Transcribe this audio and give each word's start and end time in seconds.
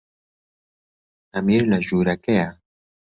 ئەمیر 1.35 1.63
لە 1.71 1.77
ژوورەکەیە. 1.87 2.49